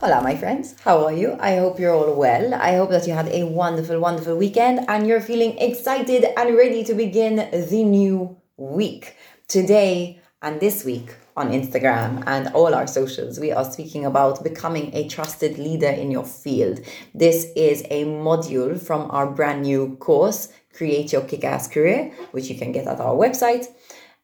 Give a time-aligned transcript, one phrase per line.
[0.00, 0.74] Hola, my friends.
[0.82, 1.36] How are you?
[1.40, 2.52] I hope you're all well.
[2.52, 6.84] I hope that you had a wonderful, wonderful weekend and you're feeling excited and ready
[6.84, 9.16] to begin the new week.
[9.48, 14.94] Today and this week on Instagram and all our socials, we are speaking about becoming
[14.94, 16.80] a trusted leader in your field.
[17.14, 22.50] This is a module from our brand new course, Create Your Kick Ass Career, which
[22.50, 23.66] you can get at our website.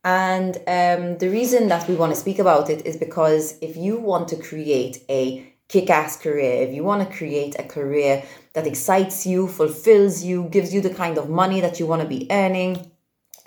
[0.03, 3.99] And um, the reason that we want to speak about it is because if you
[3.99, 8.25] want to create a kick ass career, if you want to create a career
[8.55, 12.09] that excites you, fulfills you, gives you the kind of money that you want to
[12.09, 12.91] be earning,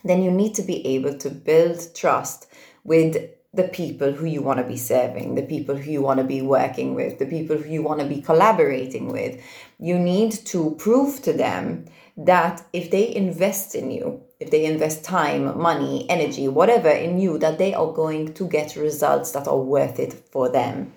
[0.04, 2.48] then you need to be able to build trust
[2.84, 6.24] with the people who you want to be serving, the people who you want to
[6.24, 9.40] be working with, the people who you want to be collaborating with.
[9.80, 11.86] You need to prove to them
[12.18, 17.38] that if they invest in you, if they invest time, money, energy, whatever in you,
[17.40, 20.94] that they are going to get results that are worth it for them.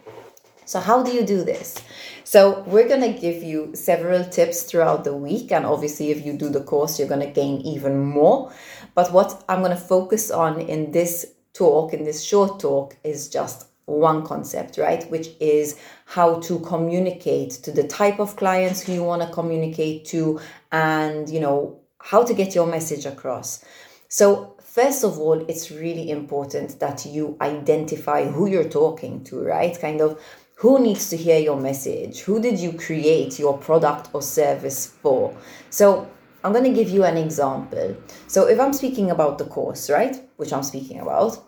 [0.66, 1.80] So, how do you do this?
[2.24, 5.52] So, we're going to give you several tips throughout the week.
[5.52, 8.52] And obviously, if you do the course, you're going to gain even more.
[8.94, 13.28] But what I'm going to focus on in this talk, in this short talk, is
[13.28, 15.08] just one concept, right?
[15.10, 20.04] Which is how to communicate to the type of clients who you want to communicate
[20.06, 20.40] to
[20.72, 23.64] and, you know, how to get your message across.
[24.08, 29.78] So, first of all, it's really important that you identify who you're talking to, right?
[29.80, 30.20] Kind of
[30.56, 32.20] who needs to hear your message?
[32.20, 35.36] Who did you create your product or service for?
[35.70, 36.08] So,
[36.44, 37.96] I'm going to give you an example.
[38.26, 41.42] So, if I'm speaking about the course, right, which I'm speaking about,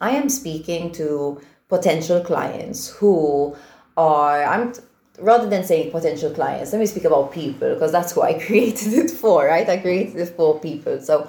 [0.00, 3.56] I am speaking to potential clients who
[3.96, 4.72] are, I'm
[5.18, 8.92] rather than saying potential clients, let me speak about people because that's who I created
[8.92, 9.68] it for, right?
[9.68, 11.00] I created it for people.
[11.00, 11.28] So,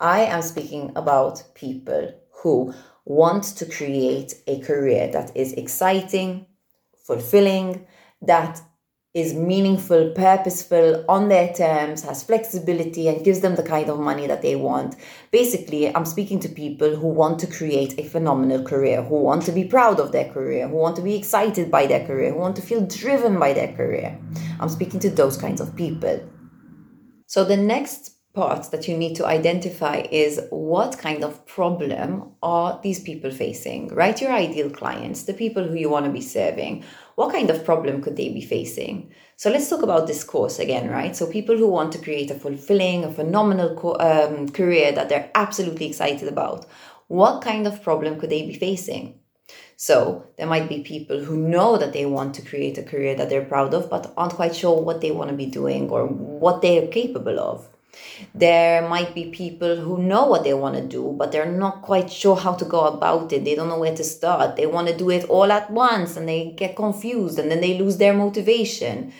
[0.00, 2.74] I am speaking about people who
[3.04, 6.46] want to create a career that is exciting,
[7.06, 7.86] fulfilling,
[8.22, 8.60] that
[9.14, 14.26] is meaningful, purposeful, on their terms, has flexibility, and gives them the kind of money
[14.26, 14.96] that they want.
[15.30, 19.52] Basically, I'm speaking to people who want to create a phenomenal career, who want to
[19.52, 22.56] be proud of their career, who want to be excited by their career, who want
[22.56, 24.18] to feel driven by their career.
[24.58, 26.28] I'm speaking to those kinds of people.
[27.28, 32.80] So, the next part that you need to identify is what kind of problem are
[32.82, 34.20] these people facing right?
[34.20, 36.84] Your ideal clients the people who you want to be serving
[37.14, 39.14] what kind of problem could they be facing?
[39.36, 41.14] So let's talk about this course again right?
[41.14, 45.30] So people who want to create a fulfilling a phenomenal co- um, career that they're
[45.36, 46.66] absolutely excited about
[47.06, 49.20] what kind of problem could they be facing?
[49.76, 53.28] So there might be people who know that they want to create a career that
[53.28, 56.62] they're proud of but aren't quite sure what they want to be doing or what
[56.62, 57.68] they are capable of
[58.34, 62.10] there might be people who know what they want to do, but they're not quite
[62.10, 63.44] sure how to go about it.
[63.44, 64.56] They don't know where to start.
[64.56, 67.78] They want to do it all at once and they get confused and then they
[67.78, 69.12] lose their motivation.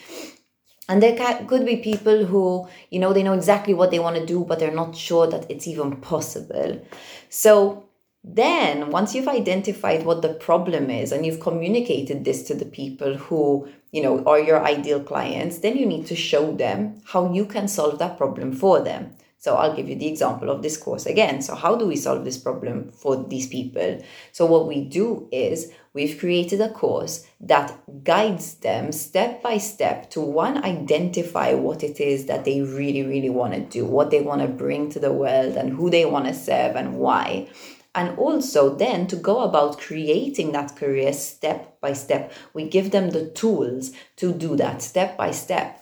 [0.89, 4.27] And there could be people who, you know, they know exactly what they want to
[4.27, 6.85] do, but they're not sure that it's even possible.
[7.31, 7.85] So
[8.27, 13.17] then, once you've identified what the problem is and you've communicated this to the people
[13.17, 17.47] who you know, are your ideal clients, then you need to show them how you
[17.47, 19.15] can solve that problem for them.
[19.39, 21.43] So I'll give you the example of this course again.
[21.43, 24.03] So how do we solve this problem for these people?
[24.33, 30.11] So what we do is we've created a course that guides them step by step
[30.11, 34.23] to one identify what it is that they really really want to do, what they
[34.23, 37.47] want to bring to the world and who they want to serve and why
[37.94, 42.32] and also then to go about creating that career step by step.
[42.53, 45.81] We give them the tools to do that step by step.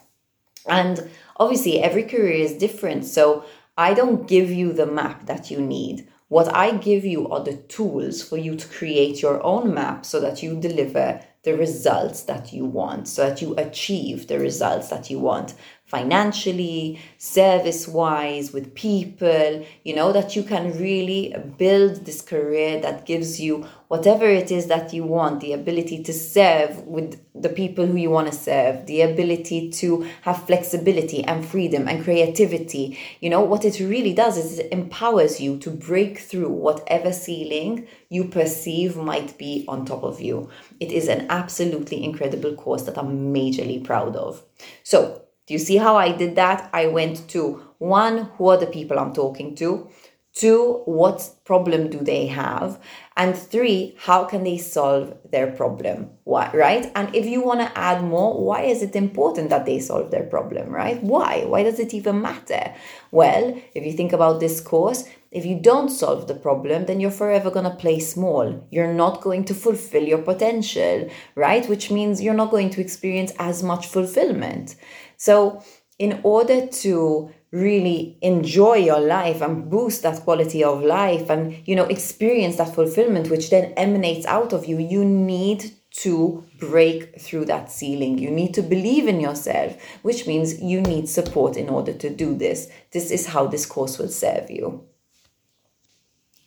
[0.67, 3.05] And obviously, every career is different.
[3.05, 3.45] So
[3.77, 6.09] I don't give you the map that you need.
[6.29, 10.21] What I give you are the tools for you to create your own map so
[10.21, 15.11] that you deliver the results that you want, so that you achieve the results that
[15.11, 15.55] you want
[15.93, 23.05] financially, service wise, with people, you know, that you can really build this career that
[23.05, 27.85] gives you whatever it is that you want the ability to serve with the people
[27.87, 32.99] who you want to serve, the ability to have flexibility and freedom and creativity.
[33.21, 37.87] You know, what it really does is it empowers you to break through whatever ceiling
[38.09, 40.49] you perceive might be on top of you.
[40.81, 44.43] It is an absolutely incredible course that I'm majorly proud of.
[44.85, 46.71] So, do you see how I did that?
[46.73, 49.89] I went to one, who are the people I'm talking to?
[50.35, 52.81] Two, what problem do they have?
[53.19, 56.09] And three, how can they solve their problem?
[56.25, 56.91] Why, right?
[56.95, 60.23] And if you want to add more, why is it important that they solve their
[60.23, 61.03] problem, right?
[61.03, 61.45] Why?
[61.45, 62.73] Why does it even matter?
[63.11, 67.11] Well, if you think about this course, If you don't solve the problem, then you're
[67.11, 68.67] forever going to play small.
[68.71, 71.67] You're not going to fulfill your potential, right?
[71.67, 74.77] Which means you're not going to experience as much fulfillment.
[75.23, 75.63] So,
[76.01, 81.77] in order to really enjoy your life and boost that quality of life and you
[81.77, 87.45] know experience that fulfillment which then emanates out of you you need to break through
[87.45, 88.19] that ceiling.
[88.19, 92.35] You need to believe in yourself, which means you need support in order to do
[92.35, 92.69] this.
[92.91, 94.83] This is how this course will serve you.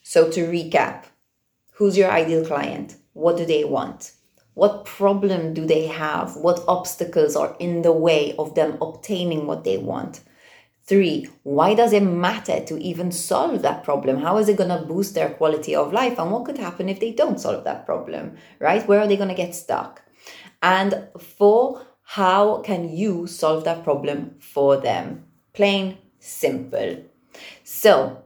[0.03, 1.05] So, to recap,
[1.75, 2.97] who's your ideal client?
[3.13, 4.14] What do they want?
[4.55, 6.37] What problem do they have?
[6.37, 10.21] What obstacles are in the way of them obtaining what they want?
[10.85, 14.17] Three, why does it matter to even solve that problem?
[14.17, 16.17] How is it going to boost their quality of life?
[16.19, 18.87] And what could happen if they don't solve that problem, right?
[18.87, 20.03] Where are they going to get stuck?
[20.61, 25.25] And four, how can you solve that problem for them?
[25.53, 27.03] Plain simple.
[27.63, 28.24] So,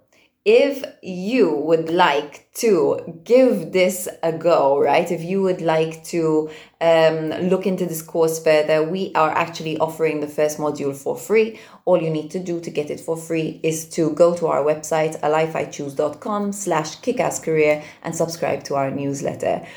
[0.52, 5.12] if you would like to give this a go, right?
[5.12, 6.50] If you would like to
[6.82, 11.60] um, look into this course further, we are actually offering the first module for free.
[11.86, 14.64] All you need to do to get it for free is to go to our
[14.64, 19.68] website, alifeichoose.com slash kickasscareer and subscribe to our newsletter.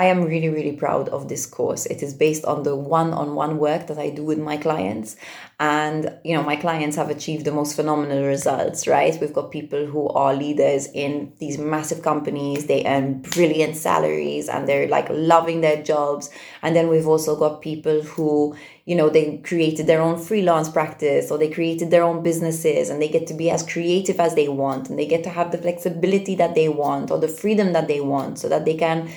[0.00, 1.84] I am really, really proud of this course.
[1.84, 5.14] It is based on the one on one work that I do with my clients.
[5.58, 9.14] And, you know, my clients have achieved the most phenomenal results, right?
[9.20, 14.66] We've got people who are leaders in these massive companies, they earn brilliant salaries and
[14.66, 16.30] they're like loving their jobs.
[16.62, 18.56] And then we've also got people who,
[18.86, 23.02] you know, they created their own freelance practice or they created their own businesses and
[23.02, 25.58] they get to be as creative as they want and they get to have the
[25.58, 29.10] flexibility that they want or the freedom that they want so that they can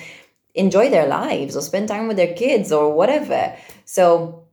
[0.54, 3.56] enjoy their lives or spend time with their kids or whatever.
[3.84, 4.43] So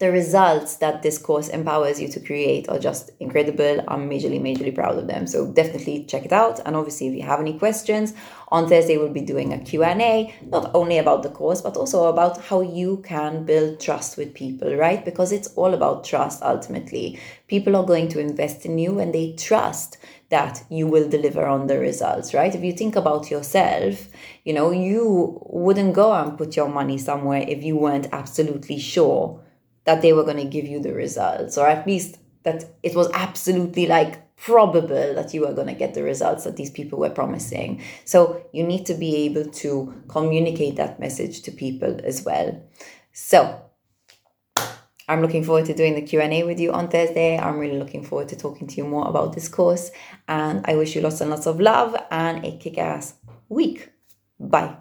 [0.00, 3.84] the results that this course empowers you to create are just incredible.
[3.86, 5.28] I'm majorly, majorly proud of them.
[5.28, 6.58] So definitely check it out.
[6.66, 8.12] And obviously, if you have any questions,
[8.48, 12.40] on Thursday we'll be doing a Q&A, not only about the course, but also about
[12.40, 15.04] how you can build trust with people, right?
[15.04, 17.20] Because it's all about trust ultimately.
[17.46, 19.98] People are going to invest in you and they trust
[20.30, 22.52] that you will deliver on the results, right?
[22.52, 24.08] If you think about yourself,
[24.44, 29.43] you know, you wouldn't go and put your money somewhere if you weren't absolutely sure
[29.84, 33.10] that they were going to give you the results, or at least that it was
[33.12, 37.10] absolutely like probable that you were going to get the results that these people were
[37.10, 37.82] promising.
[38.04, 42.62] So you need to be able to communicate that message to people as well.
[43.12, 43.62] So
[45.08, 47.38] I'm looking forward to doing the Q&A with you on Thursday.
[47.38, 49.90] I'm really looking forward to talking to you more about this course
[50.28, 53.14] and I wish you lots and lots of love and a kick-ass
[53.48, 53.90] week.
[54.40, 54.76] Bye.